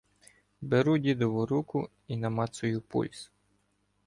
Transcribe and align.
Беру 0.61 0.97
дідову 0.97 1.45
руку 1.45 1.89
і 2.07 2.17
намацую 2.17 2.81
пульс. 2.81 3.31